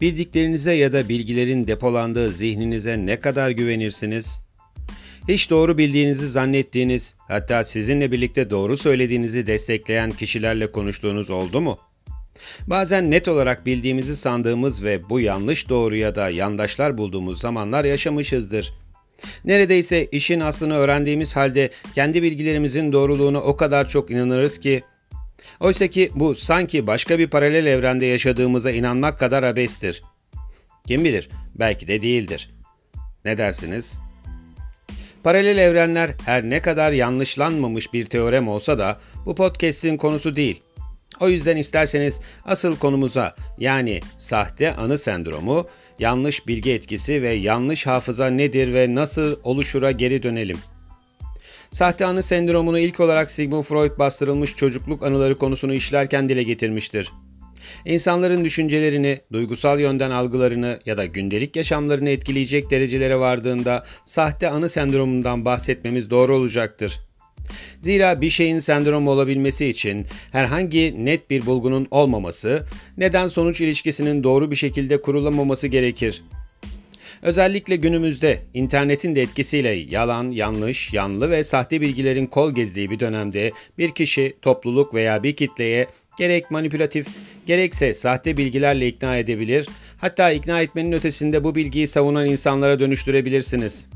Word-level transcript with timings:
Bildiklerinize 0.00 0.72
ya 0.72 0.92
da 0.92 1.08
bilgilerin 1.08 1.66
depolandığı 1.66 2.32
zihninize 2.32 3.06
ne 3.06 3.20
kadar 3.20 3.50
güvenirsiniz? 3.50 4.40
Hiç 5.28 5.50
doğru 5.50 5.78
bildiğinizi 5.78 6.28
zannettiğiniz, 6.28 7.14
hatta 7.28 7.64
sizinle 7.64 8.12
birlikte 8.12 8.50
doğru 8.50 8.76
söylediğinizi 8.76 9.46
destekleyen 9.46 10.10
kişilerle 10.10 10.72
konuştuğunuz 10.72 11.30
oldu 11.30 11.60
mu? 11.60 11.78
Bazen 12.66 13.10
net 13.10 13.28
olarak 13.28 13.66
bildiğimizi 13.66 14.16
sandığımız 14.16 14.84
ve 14.84 15.08
bu 15.10 15.20
yanlış 15.20 15.68
doğru 15.68 15.96
ya 15.96 16.14
da 16.14 16.30
yandaşlar 16.30 16.98
bulduğumuz 16.98 17.40
zamanlar 17.40 17.84
yaşamışızdır. 17.84 18.72
Neredeyse 19.44 20.08
işin 20.12 20.40
aslını 20.40 20.74
öğrendiğimiz 20.74 21.36
halde 21.36 21.70
kendi 21.94 22.22
bilgilerimizin 22.22 22.92
doğruluğuna 22.92 23.40
o 23.40 23.56
kadar 23.56 23.88
çok 23.88 24.10
inanırız 24.10 24.58
ki 24.58 24.82
Oysa 25.60 25.86
ki 25.86 26.10
bu 26.14 26.34
sanki 26.34 26.86
başka 26.86 27.18
bir 27.18 27.30
paralel 27.30 27.66
evrende 27.66 28.06
yaşadığımıza 28.06 28.70
inanmak 28.70 29.18
kadar 29.18 29.42
abestir. 29.42 30.02
Kim 30.86 31.04
bilir, 31.04 31.28
belki 31.54 31.88
de 31.88 32.02
değildir. 32.02 32.50
Ne 33.24 33.38
dersiniz? 33.38 34.00
Paralel 35.24 35.58
evrenler 35.58 36.10
her 36.24 36.42
ne 36.42 36.60
kadar 36.60 36.92
yanlışlanmamış 36.92 37.92
bir 37.92 38.06
teorem 38.06 38.48
olsa 38.48 38.78
da 38.78 38.98
bu 39.26 39.34
podcast'in 39.34 39.96
konusu 39.96 40.36
değil. 40.36 40.62
O 41.20 41.28
yüzden 41.28 41.56
isterseniz 41.56 42.20
asıl 42.44 42.76
konumuza 42.76 43.34
yani 43.58 44.00
sahte 44.18 44.74
anı 44.74 44.98
sendromu, 44.98 45.68
yanlış 45.98 46.46
bilgi 46.46 46.72
etkisi 46.72 47.22
ve 47.22 47.34
yanlış 47.34 47.86
hafıza 47.86 48.26
nedir 48.26 48.74
ve 48.74 48.94
nasıl 48.94 49.36
oluşura 49.42 49.90
geri 49.90 50.22
dönelim. 50.22 50.58
Sahte 51.70 52.06
anı 52.06 52.22
sendromunu 52.22 52.78
ilk 52.78 53.00
olarak 53.00 53.30
Sigmund 53.30 53.62
Freud 53.62 53.98
bastırılmış 53.98 54.56
çocukluk 54.56 55.02
anıları 55.02 55.38
konusunu 55.38 55.74
işlerken 55.74 56.28
dile 56.28 56.42
getirmiştir. 56.42 57.12
İnsanların 57.84 58.44
düşüncelerini, 58.44 59.20
duygusal 59.32 59.80
yönden 59.80 60.10
algılarını 60.10 60.80
ya 60.86 60.96
da 60.96 61.04
gündelik 61.04 61.56
yaşamlarını 61.56 62.10
etkileyecek 62.10 62.70
derecelere 62.70 63.18
vardığında 63.18 63.84
sahte 64.04 64.48
anı 64.48 64.68
sendromundan 64.68 65.44
bahsetmemiz 65.44 66.10
doğru 66.10 66.36
olacaktır. 66.36 66.98
Zira 67.80 68.20
bir 68.20 68.30
şeyin 68.30 68.58
sendrom 68.58 69.08
olabilmesi 69.08 69.66
için 69.66 70.06
herhangi 70.32 71.04
net 71.04 71.30
bir 71.30 71.46
bulgunun 71.46 71.88
olmaması, 71.90 72.66
neden 72.98 73.28
sonuç 73.28 73.60
ilişkisinin 73.60 74.24
doğru 74.24 74.50
bir 74.50 74.56
şekilde 74.56 75.00
kurulamaması 75.00 75.66
gerekir. 75.66 76.22
Özellikle 77.22 77.76
günümüzde 77.76 78.42
internetin 78.54 79.14
de 79.14 79.22
etkisiyle 79.22 79.68
yalan, 79.68 80.28
yanlış, 80.28 80.92
yanlı 80.92 81.30
ve 81.30 81.44
sahte 81.44 81.80
bilgilerin 81.80 82.26
kol 82.26 82.54
gezdiği 82.54 82.90
bir 82.90 83.00
dönemde 83.00 83.52
bir 83.78 83.90
kişi, 83.90 84.36
topluluk 84.42 84.94
veya 84.94 85.22
bir 85.22 85.36
kitleye 85.36 85.86
gerek 86.18 86.50
manipülatif 86.50 87.06
gerekse 87.46 87.94
sahte 87.94 88.36
bilgilerle 88.36 88.88
ikna 88.88 89.16
edebilir, 89.16 89.68
hatta 89.98 90.30
ikna 90.30 90.62
etmenin 90.62 90.92
ötesinde 90.92 91.44
bu 91.44 91.54
bilgiyi 91.54 91.86
savunan 91.86 92.26
insanlara 92.26 92.80
dönüştürebilirsiniz. 92.80 93.88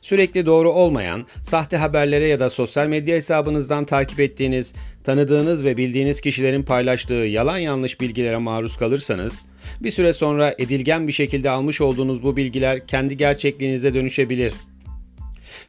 Sürekli 0.00 0.46
doğru 0.46 0.72
olmayan, 0.72 1.26
sahte 1.42 1.76
haberlere 1.76 2.28
ya 2.28 2.40
da 2.40 2.50
sosyal 2.50 2.86
medya 2.86 3.16
hesabınızdan 3.16 3.84
takip 3.84 4.20
ettiğiniz, 4.20 4.74
tanıdığınız 5.04 5.64
ve 5.64 5.76
bildiğiniz 5.76 6.20
kişilerin 6.20 6.62
paylaştığı 6.62 7.14
yalan 7.14 7.58
yanlış 7.58 8.00
bilgilere 8.00 8.36
maruz 8.36 8.76
kalırsanız, 8.76 9.44
bir 9.80 9.90
süre 9.90 10.12
sonra 10.12 10.54
edilgen 10.58 11.08
bir 11.08 11.12
şekilde 11.12 11.50
almış 11.50 11.80
olduğunuz 11.80 12.22
bu 12.22 12.36
bilgiler 12.36 12.86
kendi 12.86 13.16
gerçekliğinize 13.16 13.94
dönüşebilir. 13.94 14.52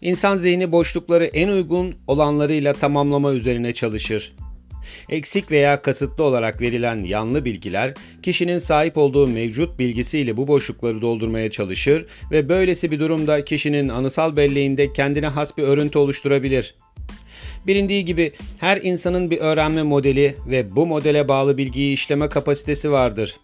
İnsan 0.01 0.37
zihni 0.37 0.71
boşlukları 0.71 1.25
en 1.25 1.47
uygun 1.47 1.95
olanlarıyla 2.07 2.73
tamamlama 2.73 3.33
üzerine 3.33 3.73
çalışır. 3.73 4.33
Eksik 5.09 5.51
veya 5.51 5.81
kasıtlı 5.81 6.23
olarak 6.23 6.61
verilen 6.61 7.03
yanlı 7.03 7.45
bilgiler, 7.45 7.93
kişinin 8.23 8.57
sahip 8.57 8.97
olduğu 8.97 9.27
mevcut 9.27 9.79
bilgisiyle 9.79 10.37
bu 10.37 10.47
boşlukları 10.47 11.01
doldurmaya 11.01 11.51
çalışır 11.51 12.05
ve 12.31 12.49
böylesi 12.49 12.91
bir 12.91 12.99
durumda 12.99 13.45
kişinin 13.45 13.89
anısal 13.89 14.35
belleğinde 14.35 14.93
kendine 14.93 15.27
has 15.27 15.57
bir 15.57 15.63
örüntü 15.63 15.99
oluşturabilir. 15.99 16.75
Bilindiği 17.67 18.05
gibi 18.05 18.31
her 18.59 18.79
insanın 18.81 19.31
bir 19.31 19.37
öğrenme 19.37 19.83
modeli 19.83 20.35
ve 20.49 20.75
bu 20.75 20.85
modele 20.85 21.27
bağlı 21.27 21.57
bilgiyi 21.57 21.93
işleme 21.93 22.29
kapasitesi 22.29 22.91
vardır. 22.91 23.37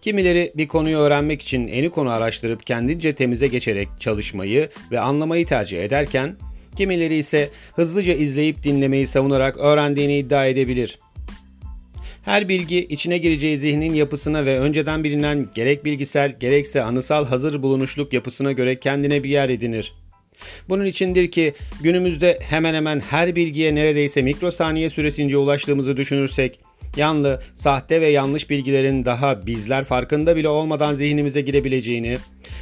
Kimileri 0.00 0.52
bir 0.56 0.68
konuyu 0.68 0.98
öğrenmek 0.98 1.42
için 1.42 1.68
eni 1.68 1.90
konu 1.90 2.10
araştırıp 2.10 2.66
kendince 2.66 3.12
temize 3.12 3.48
geçerek 3.48 3.88
çalışmayı 4.00 4.68
ve 4.90 5.00
anlamayı 5.00 5.46
tercih 5.46 5.84
ederken, 5.84 6.36
Kimileri 6.76 7.16
ise 7.16 7.50
hızlıca 7.76 8.14
izleyip 8.14 8.62
dinlemeyi 8.62 9.06
savunarak 9.06 9.56
öğrendiğini 9.56 10.18
iddia 10.18 10.46
edebilir. 10.46 10.98
Her 12.24 12.48
bilgi 12.48 12.78
içine 12.78 13.18
gireceği 13.18 13.58
zihnin 13.58 13.94
yapısına 13.94 14.44
ve 14.44 14.60
önceden 14.60 15.04
bilinen 15.04 15.48
gerek 15.54 15.84
bilgisel 15.84 16.32
gerekse 16.40 16.82
anısal 16.82 17.26
hazır 17.26 17.62
bulunuşluk 17.62 18.12
yapısına 18.12 18.52
göre 18.52 18.78
kendine 18.78 19.24
bir 19.24 19.28
yer 19.28 19.48
edinir. 19.48 19.94
Bunun 20.68 20.86
içindir 20.86 21.30
ki 21.30 21.52
günümüzde 21.82 22.38
hemen 22.42 22.74
hemen 22.74 23.00
her 23.00 23.36
bilgiye 23.36 23.74
neredeyse 23.74 24.22
mikrosaniye 24.22 24.90
süresince 24.90 25.36
ulaştığımızı 25.36 25.96
düşünürsek, 25.96 26.60
yanlı, 26.96 27.42
sahte 27.54 28.00
ve 28.00 28.06
yanlış 28.06 28.50
bilgilerin 28.50 29.04
daha 29.04 29.46
bizler 29.46 29.84
farkında 29.84 30.36
bile 30.36 30.48
olmadan 30.48 30.94
zihnimize 30.94 31.40
girebileceğini, 31.40 32.18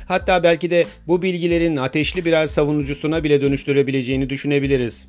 Hatta 0.08 0.42
belki 0.42 0.70
de 0.70 0.86
bu 1.06 1.22
bilgilerin 1.22 1.76
ateşli 1.76 2.24
birer 2.24 2.46
savunucusuna 2.46 3.24
bile 3.24 3.40
dönüştürebileceğini 3.40 4.30
düşünebiliriz. 4.30 5.06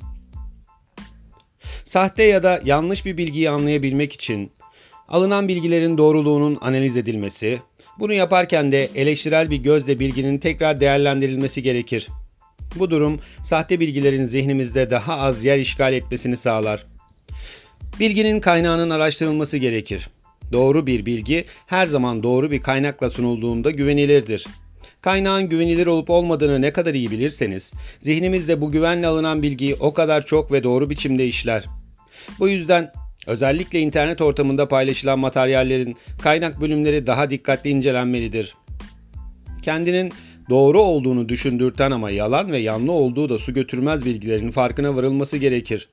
Sahte 1.84 2.22
ya 2.22 2.42
da 2.42 2.60
yanlış 2.64 3.04
bir 3.04 3.16
bilgiyi 3.16 3.50
anlayabilmek 3.50 4.12
için 4.12 4.50
alınan 5.08 5.48
bilgilerin 5.48 5.98
doğruluğunun 5.98 6.58
analiz 6.60 6.96
edilmesi, 6.96 7.58
bunu 7.98 8.12
yaparken 8.12 8.72
de 8.72 8.88
eleştirel 8.94 9.50
bir 9.50 9.56
gözle 9.56 9.98
bilginin 9.98 10.38
tekrar 10.38 10.80
değerlendirilmesi 10.80 11.62
gerekir. 11.62 12.08
Bu 12.76 12.90
durum 12.90 13.20
sahte 13.42 13.80
bilgilerin 13.80 14.24
zihnimizde 14.24 14.90
daha 14.90 15.18
az 15.18 15.44
yer 15.44 15.58
işgal 15.58 15.92
etmesini 15.92 16.36
sağlar. 16.36 16.86
Bilginin 18.00 18.40
kaynağının 18.40 18.90
araştırılması 18.90 19.56
gerekir. 19.56 20.08
Doğru 20.52 20.86
bir 20.86 21.06
bilgi 21.06 21.44
her 21.66 21.86
zaman 21.86 22.22
doğru 22.22 22.50
bir 22.50 22.62
kaynakla 22.62 23.10
sunulduğunda 23.10 23.70
güvenilirdir. 23.70 24.46
Kaynağın 25.00 25.48
güvenilir 25.48 25.86
olup 25.86 26.10
olmadığını 26.10 26.62
ne 26.62 26.72
kadar 26.72 26.94
iyi 26.94 27.10
bilirseniz, 27.10 27.72
zihnimizde 28.00 28.60
bu 28.60 28.72
güvenle 28.72 29.06
alınan 29.06 29.42
bilgiyi 29.42 29.74
o 29.74 29.94
kadar 29.94 30.26
çok 30.26 30.52
ve 30.52 30.62
doğru 30.62 30.90
biçimde 30.90 31.26
işler. 31.26 31.64
Bu 32.38 32.48
yüzden 32.48 32.92
özellikle 33.26 33.80
internet 33.80 34.20
ortamında 34.20 34.68
paylaşılan 34.68 35.18
materyallerin 35.18 35.96
kaynak 36.22 36.60
bölümleri 36.60 37.06
daha 37.06 37.30
dikkatli 37.30 37.70
incelenmelidir. 37.70 38.54
Kendinin 39.62 40.12
doğru 40.50 40.80
olduğunu 40.80 41.28
düşündürten 41.28 41.90
ama 41.90 42.10
yalan 42.10 42.52
ve 42.52 42.58
yanlı 42.58 42.92
olduğu 42.92 43.28
da 43.28 43.38
su 43.38 43.54
götürmez 43.54 44.04
bilgilerin 44.04 44.50
farkına 44.50 44.96
varılması 44.96 45.36
gerekir. 45.36 45.88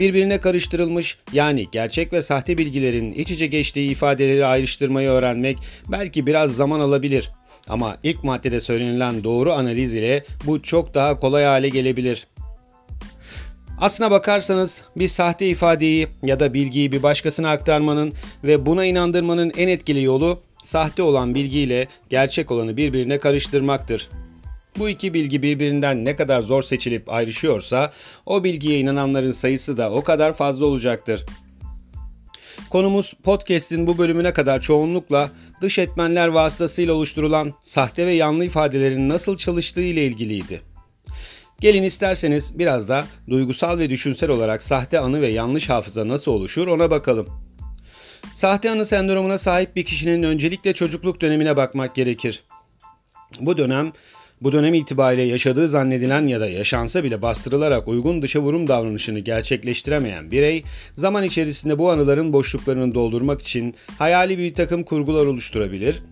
Birbirine 0.00 0.40
karıştırılmış 0.40 1.18
yani 1.32 1.66
gerçek 1.72 2.12
ve 2.12 2.22
sahte 2.22 2.58
bilgilerin 2.58 3.12
iç 3.12 3.30
içe 3.30 3.46
geçtiği 3.46 3.90
ifadeleri 3.90 4.46
ayrıştırmayı 4.46 5.08
öğrenmek 5.08 5.58
belki 5.88 6.26
biraz 6.26 6.56
zaman 6.56 6.80
alabilir. 6.80 7.30
Ama 7.68 7.96
ilk 8.02 8.24
maddede 8.24 8.60
söylenilen 8.60 9.24
doğru 9.24 9.52
analiz 9.52 9.94
ile 9.94 10.24
bu 10.44 10.62
çok 10.62 10.94
daha 10.94 11.18
kolay 11.18 11.44
hale 11.44 11.68
gelebilir. 11.68 12.26
Aslına 13.80 14.10
bakarsanız 14.10 14.82
bir 14.96 15.08
sahte 15.08 15.46
ifadeyi 15.48 16.08
ya 16.22 16.40
da 16.40 16.54
bilgiyi 16.54 16.92
bir 16.92 17.02
başkasına 17.02 17.50
aktarmanın 17.50 18.12
ve 18.44 18.66
buna 18.66 18.84
inandırmanın 18.84 19.52
en 19.56 19.68
etkili 19.68 20.02
yolu 20.02 20.42
sahte 20.64 21.02
olan 21.02 21.34
bilgiyle 21.34 21.86
gerçek 22.10 22.50
olanı 22.50 22.76
birbirine 22.76 23.18
karıştırmaktır. 23.18 24.10
Bu 24.78 24.88
iki 24.88 25.14
bilgi 25.14 25.42
birbirinden 25.42 26.04
ne 26.04 26.16
kadar 26.16 26.42
zor 26.42 26.62
seçilip 26.62 27.12
ayrışıyorsa 27.12 27.92
o 28.26 28.44
bilgiye 28.44 28.78
inananların 28.78 29.30
sayısı 29.30 29.76
da 29.76 29.90
o 29.90 30.02
kadar 30.02 30.32
fazla 30.32 30.66
olacaktır. 30.66 31.26
Konumuz 32.70 33.14
podcast'in 33.22 33.86
bu 33.86 33.98
bölümüne 33.98 34.32
kadar 34.32 34.60
çoğunlukla 34.60 35.30
dış 35.60 35.78
etmenler 35.78 36.28
vasıtasıyla 36.28 36.94
oluşturulan 36.94 37.52
sahte 37.62 38.06
ve 38.06 38.12
yanlı 38.12 38.44
ifadelerin 38.44 39.08
nasıl 39.08 39.36
çalıştığı 39.36 39.82
ile 39.82 40.06
ilgiliydi. 40.06 40.60
Gelin 41.60 41.82
isterseniz 41.82 42.58
biraz 42.58 42.88
da 42.88 43.04
duygusal 43.28 43.78
ve 43.78 43.90
düşünsel 43.90 44.30
olarak 44.30 44.62
sahte 44.62 44.98
anı 44.98 45.20
ve 45.20 45.28
yanlış 45.28 45.70
hafıza 45.70 46.08
nasıl 46.08 46.32
oluşur 46.32 46.66
ona 46.66 46.90
bakalım. 46.90 47.28
Sahte 48.34 48.70
anı 48.70 48.84
sendromuna 48.84 49.38
sahip 49.38 49.76
bir 49.76 49.84
kişinin 49.84 50.22
öncelikle 50.22 50.72
çocukluk 50.72 51.20
dönemine 51.20 51.56
bakmak 51.56 51.94
gerekir. 51.94 52.44
Bu 53.40 53.58
dönem 53.58 53.92
bu 54.40 54.52
dönem 54.52 54.74
itibariyle 54.74 55.22
yaşadığı 55.22 55.68
zannedilen 55.68 56.24
ya 56.28 56.40
da 56.40 56.48
yaşansa 56.48 57.04
bile 57.04 57.22
bastırılarak 57.22 57.88
uygun 57.88 58.22
dışa 58.22 58.40
vurum 58.40 58.68
davranışını 58.68 59.18
gerçekleştiremeyen 59.18 60.30
birey, 60.30 60.62
zaman 60.96 61.24
içerisinde 61.24 61.78
bu 61.78 61.90
anıların 61.90 62.32
boşluklarını 62.32 62.94
doldurmak 62.94 63.40
için 63.40 63.74
hayali 63.98 64.38
bir 64.38 64.54
takım 64.54 64.82
kurgular 64.82 65.26
oluşturabilir 65.26 66.02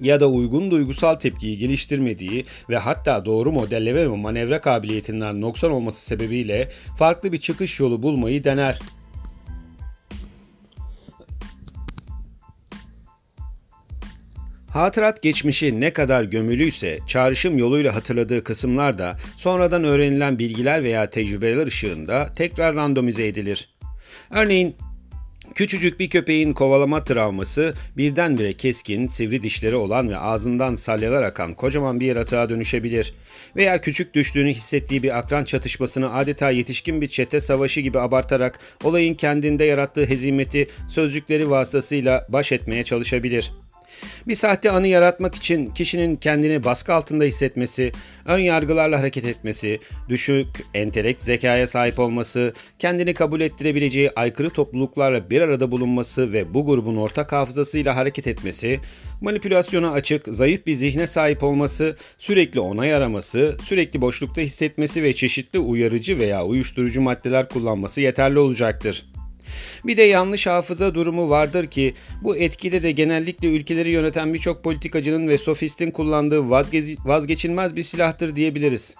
ya 0.00 0.20
da 0.20 0.28
uygun 0.28 0.70
duygusal 0.70 1.14
tepkiyi 1.14 1.58
geliştirmediği 1.58 2.44
ve 2.70 2.76
hatta 2.76 3.24
doğru 3.24 3.52
modelleme 3.52 4.10
ve 4.10 4.16
manevra 4.16 4.60
kabiliyetinden 4.60 5.40
noksan 5.40 5.70
olması 5.70 6.06
sebebiyle 6.06 6.68
farklı 6.98 7.32
bir 7.32 7.38
çıkış 7.38 7.80
yolu 7.80 8.02
bulmayı 8.02 8.44
dener. 8.44 8.78
Hatırat 14.72 15.22
geçmişi 15.22 15.80
ne 15.80 15.92
kadar 15.92 16.24
gömülüyse 16.24 16.98
çağrışım 17.06 17.58
yoluyla 17.58 17.94
hatırladığı 17.94 18.44
kısımlar 18.44 18.98
da 18.98 19.16
sonradan 19.36 19.84
öğrenilen 19.84 20.38
bilgiler 20.38 20.84
veya 20.84 21.10
tecrübeler 21.10 21.66
ışığında 21.66 22.32
tekrar 22.34 22.74
randomize 22.74 23.26
edilir. 23.26 23.68
Örneğin 24.30 24.76
Küçücük 25.54 26.00
bir 26.00 26.10
köpeğin 26.10 26.52
kovalama 26.52 27.04
travması 27.04 27.74
birdenbire 27.96 28.52
keskin, 28.52 29.06
sivri 29.06 29.42
dişleri 29.42 29.76
olan 29.76 30.08
ve 30.08 30.18
ağzından 30.18 30.76
salyalar 30.76 31.22
akan 31.22 31.54
kocaman 31.54 32.00
bir 32.00 32.06
yaratığa 32.06 32.50
dönüşebilir. 32.50 33.14
Veya 33.56 33.80
küçük 33.80 34.14
düştüğünü 34.14 34.50
hissettiği 34.50 35.02
bir 35.02 35.18
akran 35.18 35.44
çatışmasını 35.44 36.14
adeta 36.14 36.50
yetişkin 36.50 37.00
bir 37.00 37.08
çete 37.08 37.40
savaşı 37.40 37.80
gibi 37.80 37.98
abartarak 37.98 38.58
olayın 38.84 39.14
kendinde 39.14 39.64
yarattığı 39.64 40.04
hezimeti 40.04 40.68
sözcükleri 40.88 41.50
vasıtasıyla 41.50 42.26
baş 42.28 42.52
etmeye 42.52 42.84
çalışabilir.'' 42.84 43.71
Bir 44.28 44.34
sahte 44.34 44.70
anı 44.70 44.86
yaratmak 44.86 45.34
için 45.34 45.70
kişinin 45.70 46.16
kendini 46.16 46.64
baskı 46.64 46.94
altında 46.94 47.24
hissetmesi, 47.24 47.92
ön 48.24 48.38
yargılarla 48.38 48.98
hareket 49.00 49.24
etmesi, 49.24 49.80
düşük 50.08 50.46
entelekt 50.74 51.20
zekaya 51.20 51.66
sahip 51.66 51.98
olması, 51.98 52.52
kendini 52.78 53.14
kabul 53.14 53.40
ettirebileceği 53.40 54.10
aykırı 54.16 54.50
topluluklarla 54.50 55.30
bir 55.30 55.40
arada 55.40 55.70
bulunması 55.70 56.32
ve 56.32 56.54
bu 56.54 56.66
grubun 56.66 56.96
ortak 56.96 57.32
hafızasıyla 57.32 57.96
hareket 57.96 58.26
etmesi, 58.26 58.80
manipülasyona 59.20 59.92
açık, 59.92 60.24
zayıf 60.28 60.66
bir 60.66 60.74
zihne 60.74 61.06
sahip 61.06 61.42
olması, 61.42 61.96
sürekli 62.18 62.60
onay 62.60 62.94
araması, 62.94 63.56
sürekli 63.64 64.00
boşlukta 64.00 64.40
hissetmesi 64.40 65.02
ve 65.02 65.12
çeşitli 65.12 65.58
uyarıcı 65.58 66.18
veya 66.18 66.44
uyuşturucu 66.44 67.00
maddeler 67.00 67.48
kullanması 67.48 68.00
yeterli 68.00 68.38
olacaktır. 68.38 69.06
Bir 69.84 69.96
de 69.96 70.02
yanlış 70.02 70.46
hafıza 70.46 70.94
durumu 70.94 71.30
vardır 71.30 71.66
ki 71.66 71.94
bu 72.22 72.36
etkide 72.36 72.82
de 72.82 72.92
genellikle 72.92 73.48
ülkeleri 73.48 73.90
yöneten 73.90 74.34
birçok 74.34 74.64
politikacının 74.64 75.28
ve 75.28 75.38
sofistin 75.38 75.90
kullandığı 75.90 76.50
vazgeçilmez 77.04 77.76
bir 77.76 77.82
silahtır 77.82 78.36
diyebiliriz. 78.36 78.96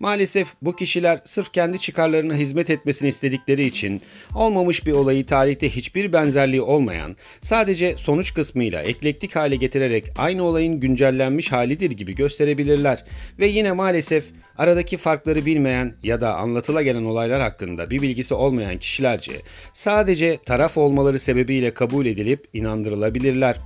Maalesef 0.00 0.48
bu 0.62 0.76
kişiler 0.76 1.20
sırf 1.24 1.52
kendi 1.52 1.78
çıkarlarına 1.78 2.34
hizmet 2.34 2.70
etmesini 2.70 3.08
istedikleri 3.08 3.66
için 3.66 4.02
olmamış 4.34 4.86
bir 4.86 4.92
olayı 4.92 5.26
tarihte 5.26 5.68
hiçbir 5.68 6.12
benzerliği 6.12 6.62
olmayan, 6.62 7.16
sadece 7.40 7.96
sonuç 7.96 8.34
kısmıyla 8.34 8.82
eklektik 8.82 9.36
hale 9.36 9.56
getirerek 9.56 10.06
aynı 10.18 10.42
olayın 10.42 10.80
güncellenmiş 10.80 11.52
halidir 11.52 11.90
gibi 11.90 12.14
gösterebilirler 12.14 13.04
ve 13.38 13.46
yine 13.46 13.72
maalesef 13.72 14.24
aradaki 14.58 14.96
farkları 14.96 15.46
bilmeyen 15.46 15.94
ya 16.02 16.20
da 16.20 16.34
anlatıla 16.34 16.82
gelen 16.82 17.04
olaylar 17.04 17.40
hakkında 17.40 17.90
bir 17.90 18.02
bilgisi 18.02 18.34
olmayan 18.34 18.78
kişilerce 18.78 19.32
sadece 19.72 20.38
taraf 20.46 20.78
olmaları 20.78 21.18
sebebiyle 21.18 21.74
kabul 21.74 22.06
edilip 22.06 22.48
inandırılabilirler. 22.52 23.56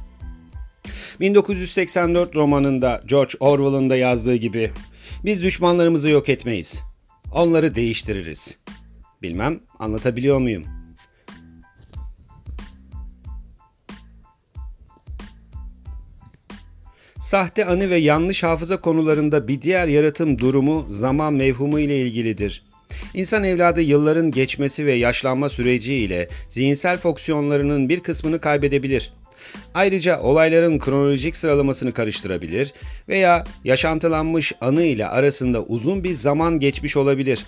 1984 1.21 2.37
romanında 2.37 3.03
George 3.07 3.33
Orwell'ın 3.41 3.91
da 3.91 3.97
yazdığı 3.97 4.37
gibi 4.37 4.71
biz 5.25 5.43
düşmanlarımızı 5.43 6.09
yok 6.09 6.29
etmeyiz. 6.29 6.83
Onları 7.33 7.75
değiştiririz. 7.75 8.59
Bilmem 9.23 9.61
anlatabiliyor 9.79 10.39
muyum? 10.39 10.65
Sahte 17.21 17.65
anı 17.65 17.91
ve 17.91 17.97
yanlış 17.97 18.43
hafıza 18.43 18.81
konularında 18.81 19.49
bir 19.49 19.63
diğer 19.63 19.89
yaratım 19.89 20.39
durumu 20.39 20.87
zaman 20.91 21.35
mevhumu 21.35 21.81
ile 21.81 22.01
ilgilidir. 22.01 22.63
İnsan 23.15 23.45
evladı 23.45 23.81
yılların 23.81 24.31
geçmesi 24.31 24.87
ve 24.87 24.93
yaşlanma 24.93 25.49
süreci 25.49 25.95
ile 25.95 26.29
zihinsel 26.49 26.99
fonksiyonlarının 26.99 27.89
bir 27.89 28.01
kısmını 28.01 28.41
kaybedebilir. 28.41 29.13
Ayrıca 29.75 30.21
olayların 30.21 30.79
kronolojik 30.79 31.37
sıralamasını 31.37 31.93
karıştırabilir 31.93 32.73
veya 33.09 33.45
yaşantılanmış 33.65 34.53
anı 34.61 34.83
ile 34.83 35.07
arasında 35.07 35.63
uzun 35.63 36.05
bir 36.05 36.15
zaman 36.15 36.61
geçmiş 36.61 36.97
olabilir. 36.97 37.47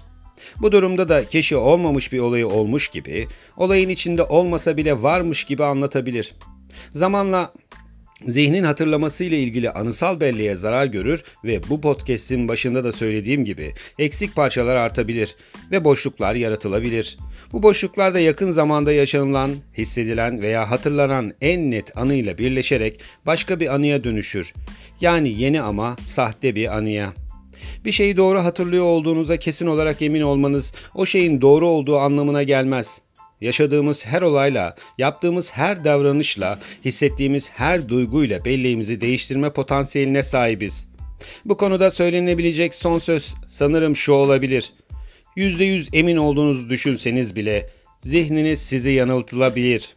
Bu 0.62 0.72
durumda 0.72 1.08
da 1.08 1.24
kişi 1.24 1.56
olmamış 1.56 2.12
bir 2.12 2.18
olayı 2.18 2.48
olmuş 2.48 2.88
gibi, 2.88 3.28
olayın 3.56 3.88
içinde 3.88 4.22
olmasa 4.22 4.76
bile 4.76 5.02
varmış 5.02 5.44
gibi 5.44 5.64
anlatabilir. 5.64 6.34
Zamanla 6.90 7.52
Zihnin 8.24 8.64
hatırlaması 8.64 9.24
ile 9.24 9.40
ilgili 9.40 9.70
anısal 9.70 10.20
belleğe 10.20 10.56
zarar 10.56 10.86
görür 10.86 11.24
ve 11.44 11.60
bu 11.68 11.80
podcast'in 11.80 12.48
başında 12.48 12.84
da 12.84 12.92
söylediğim 12.92 13.44
gibi 13.44 13.74
eksik 13.98 14.34
parçalar 14.34 14.76
artabilir 14.76 15.36
ve 15.70 15.84
boşluklar 15.84 16.34
yaratılabilir. 16.34 17.18
Bu 17.52 17.62
boşluklar 17.62 18.14
da 18.14 18.20
yakın 18.20 18.50
zamanda 18.50 18.92
yaşanılan, 18.92 19.50
hissedilen 19.78 20.42
veya 20.42 20.70
hatırlanan 20.70 21.32
en 21.40 21.70
net 21.70 21.98
anıyla 21.98 22.38
birleşerek 22.38 23.00
başka 23.26 23.60
bir 23.60 23.74
anıya 23.74 24.04
dönüşür. 24.04 24.52
Yani 25.00 25.28
yeni 25.28 25.62
ama 25.62 25.96
sahte 26.06 26.54
bir 26.54 26.76
anıya. 26.76 27.12
Bir 27.84 27.92
şeyi 27.92 28.16
doğru 28.16 28.44
hatırlıyor 28.44 28.84
olduğunuza 28.84 29.36
kesin 29.36 29.66
olarak 29.66 30.02
emin 30.02 30.22
olmanız 30.22 30.72
o 30.94 31.06
şeyin 31.06 31.40
doğru 31.40 31.66
olduğu 31.66 31.98
anlamına 31.98 32.42
gelmez. 32.42 33.00
Yaşadığımız 33.40 34.06
her 34.06 34.22
olayla, 34.22 34.76
yaptığımız 34.98 35.52
her 35.52 35.84
davranışla, 35.84 36.58
hissettiğimiz 36.84 37.50
her 37.50 37.88
duyguyla 37.88 38.44
belleğimizi 38.44 39.00
değiştirme 39.00 39.52
potansiyeline 39.52 40.22
sahibiz. 40.22 40.86
Bu 41.44 41.56
konuda 41.56 41.90
söylenebilecek 41.90 42.74
son 42.74 42.98
söz 42.98 43.34
sanırım 43.48 43.96
şu 43.96 44.12
olabilir. 44.12 44.72
%100 45.36 45.96
emin 45.96 46.16
olduğunuzu 46.16 46.70
düşünseniz 46.70 47.36
bile 47.36 47.70
zihniniz 48.00 48.58
sizi 48.58 48.90
yanıltılabilir. 48.90 49.95